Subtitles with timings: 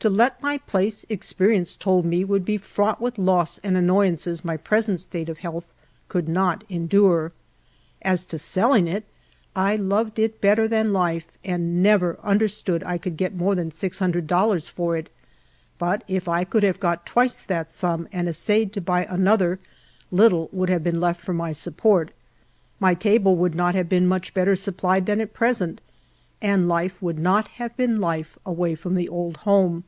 [0.00, 4.58] To let my place, experience told me would be fraught with loss and annoyances my
[4.58, 5.64] present state of health
[6.08, 7.32] could not endure.
[8.02, 9.04] As to selliniT it,
[9.56, 13.70] I loved it better than life, and never under stood I could get more than
[13.70, 15.08] six hundred dollars for it;
[15.78, 19.58] but if I could have got twice that sum, and essayed to buy an other,
[20.10, 22.10] little would have been left for my support.
[22.78, 25.80] My table would not have been much better supplied than at present,
[26.42, 29.82] and life would not have been life away from the old home.